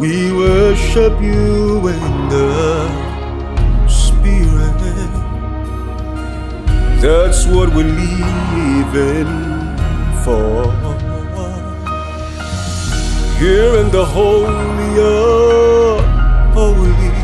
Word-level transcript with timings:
We 0.00 0.32
worship 0.32 1.20
you 1.20 1.86
in 1.88 2.28
the 2.30 2.88
Spirit. 3.86 4.80
That's 7.02 7.44
what 7.44 7.68
we're 7.74 7.84
living 7.84 9.28
for. 10.24 10.72
Here 13.38 13.76
in 13.76 13.90
the 13.90 14.06
Holy 14.06 14.92
of 15.02 16.00
Holies. 16.54 17.20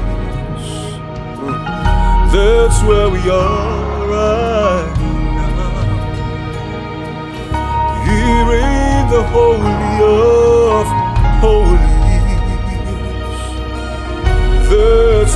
That's 2.31 2.83
where 2.83 3.09
we 3.09 3.31
are 3.31 3.76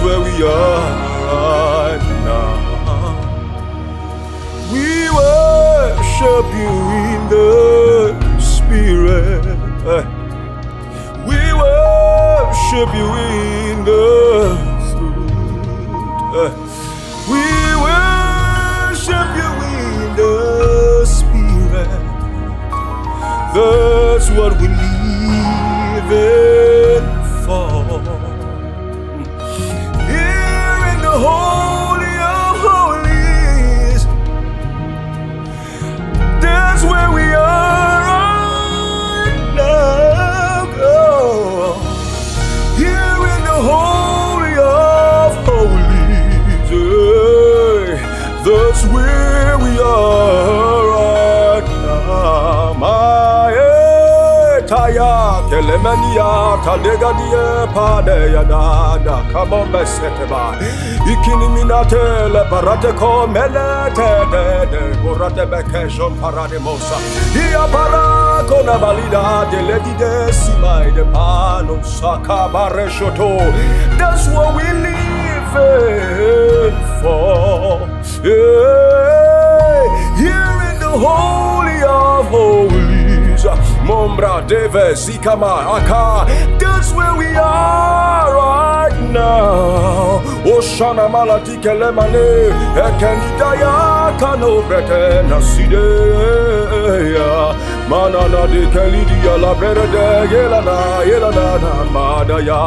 Where 0.05 0.21
we 0.21 0.43
are 0.43 0.91
right 1.27 2.05
now. 2.25 2.53
We 4.73 5.11
worship 5.11 6.47
you 6.63 6.75
in 7.05 7.21
the 7.29 8.41
Spirit. 8.41 9.45
We 11.29 11.41
worship 11.53 12.91
you 12.95 13.09
in 13.15 13.85
the 13.85 14.01
truth. 14.91 16.71
We 17.29 17.45
worship 17.87 19.29
you 19.41 19.51
in 19.77 20.17
the 20.17 20.35
Spirit. 21.05 22.03
That's 23.55 24.29
what 24.31 24.53
we 24.61 24.69
live 24.69 26.11
in 26.11 27.05
for. 27.45 28.30
Where 49.11 49.59
we 49.59 49.73
are. 49.79 50.71
My 52.81 53.53
eh, 53.53 54.67
Taya 54.71 55.43
kelemania 55.51 56.31
talegania 56.65 57.67
pade 57.75 58.19
ya 58.33 58.43
dada 58.45 59.17
come 59.33 59.53
on 59.53 59.67
besete 59.73 60.27
ba 60.31 60.45
ikini 61.13 61.49
minate 61.55 62.05
le 62.35 62.43
parate 62.51 62.91
ko 63.01 63.27
melete 63.27 64.11
de 64.33 64.45
de 64.73 64.83
borate 65.03 65.45
bekejon 65.53 66.15
parade 66.21 66.59
mosa. 66.67 66.97
Ia 67.35 67.65
para 67.73 68.45
kona 68.49 68.77
balida 68.83 69.25
de 69.51 69.61
ledi 69.69 69.95
de 69.99 70.13
simai 70.33 70.89
de 70.95 71.05
pano 71.13 71.77
saka 71.85 72.49
bare 72.53 72.87
shoto. 72.89 73.31
That's 73.99 74.25
what 74.29 74.55
we 74.57 74.67
live 74.87 75.47
for 75.53 75.91
yeah. 78.25 79.83
here 80.23 80.59
in 80.71 80.77
the 80.81 80.95
holy 81.07 81.79
of 81.83 82.27
holies. 82.29 83.45
Mombra 83.89 84.35
deve 84.47 84.95
sikama 84.97 85.53
aka. 85.77 86.27
That's 86.59 86.93
where 86.93 87.15
we 87.17 87.27
are 87.37 88.35
right 88.35 88.97
now. 89.11 90.21
Oshana 90.45 91.09
malati 91.09 91.57
kelemane 91.65 92.29
ekenidaya 92.87 93.75
kano 94.21 94.63
brete 94.69 95.23
naside 95.31 95.87
manana 97.91 98.43
de 98.53 98.63
kelidia 98.75 99.35
la 99.43 99.53
brede. 99.55 100.07
Yelana 100.33 100.79
yelana 101.11 101.47
na 101.63 101.73
madaya 101.95 102.63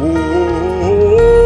oh 0.00 1.45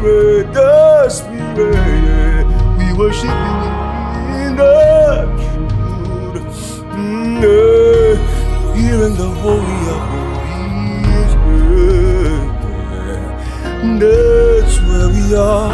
spirit 0.00 0.54
the 0.54 1.08
spirit 1.10 2.46
we 2.78 2.86
worship 2.98 3.36
you 3.46 3.58
in 4.44 4.56
the 4.56 5.26
truth 5.36 5.60
Mm, 6.94 7.42
yeah. 7.42 8.16
here 8.76 9.02
in 9.08 9.14
the 9.16 9.30
holy 9.42 9.80
of 9.94 10.02
holies 10.12 11.32
yeah. 11.60 12.38
that's 14.00 14.76
where 14.88 15.08
we 15.16 15.24
are 15.36 15.72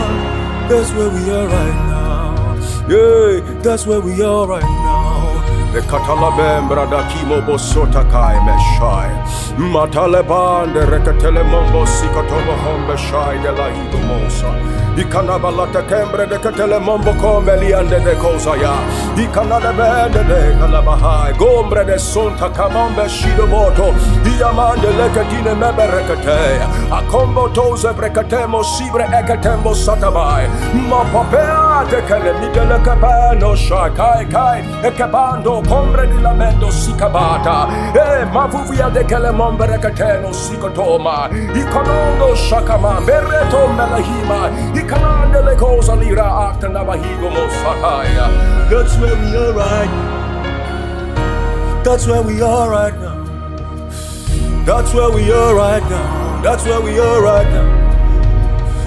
that's 0.71 0.91
where 0.97 1.11
we 1.17 1.25
are 1.39 1.49
right 1.49 1.79
now 1.95 2.57
yeah 2.89 3.61
that's 3.63 3.87
where 3.87 4.01
we 4.01 4.23
are 4.23 4.47
right 4.49 4.71
now 4.87 4.96
the 5.73 5.81
katalabembra 5.83 6.87
da 6.91 7.03
kimo 7.11 7.41
bosota 7.47 8.03
kai 8.11 8.37
meshai 8.47 9.11
matale 9.75 10.23
bande 10.23 10.81
rekatele 10.93 11.43
mombo 11.53 11.87
sikotomo 11.87 12.55
hombe 12.65 12.97
shai 12.97 13.37
de 13.43 13.51
la 13.59 13.69
ikanabalata 14.97 15.83
kembre 15.89 16.27
de 16.27 16.39
katele 16.39 16.79
mombo 16.81 17.13
kombe 17.21 17.57
liande 17.61 18.01
de 18.05 18.15
kosa 18.17 18.57
ya 18.57 18.75
ikanade 19.17 19.73
bende 19.79 20.23
de 20.29 20.41
kalabahai. 20.59 21.33
Gombre 21.39 21.85
de 21.85 21.99
sonta 21.99 22.49
kamombe 22.49 23.09
shido 23.09 23.47
moto. 23.47 23.93
Diamande 24.25 24.91
lekatine 24.99 25.55
mebe 25.55 25.87
rekate 25.95 26.61
akombo 26.91 27.49
toze 27.55 27.93
brekatemo 27.93 28.63
sibre 28.65 29.05
ekatembo 29.05 29.75
satabai 29.75 30.49
ma 30.89 31.05
papea 31.13 31.85
de 31.91 32.01
kele 32.09 32.33
midele 32.41 32.79
kapano 32.85 33.55
shakai 33.55 34.25
kai 34.31 34.63
ekabando 34.89 35.63
kombre 35.69 36.07
di 36.07 36.19
lamendo 36.23 36.71
sikabata. 36.71 37.69
E 37.95 38.25
mavuvia 38.33 38.91
de 38.93 39.05
kele 39.05 39.31
rekateno 39.67 40.33
sikotoma 40.33 41.29
ikonondo 41.61 42.35
shakama 42.35 43.01
bereto 43.07 43.69
melahima 43.77 44.51
that's 48.71 48.97
where 48.99 49.17
we 49.17 49.35
are 49.37 49.53
right. 49.55 49.91
That's 51.85 52.07
where 52.07 52.23
we 52.23 52.41
are 52.43 52.69
right 52.71 52.95
now. 52.95 53.17
That's 54.65 54.93
where 54.95 55.11
we 55.11 55.31
are 55.31 55.55
right 55.55 55.83
now. 55.89 56.43
That's 56.43 56.65
where 56.65 56.81
we 56.81 56.99
are 56.99 57.23
right 57.23 57.49
now. 57.49 57.67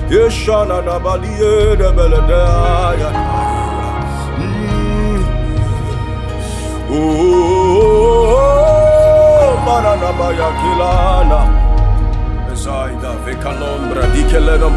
Yeshana 0.09 0.81
nabaliye 0.81 1.75
de 1.77 1.91
beledaya 1.97 3.09
Mm. 4.39 5.23
Oh, 8.59 9.53
manana 9.65 10.11
baya 10.19 10.49
kilana. 10.59 11.39
Zaida 12.63 13.11
vekalombra 13.25 14.03
dikelena 14.13 14.69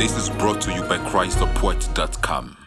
This 0.05 0.17
is 0.17 0.29
brought 0.29 0.61
to 0.61 0.71
you 0.71 0.83
by 0.83 0.99
ChristThePoet.com. 0.99 2.64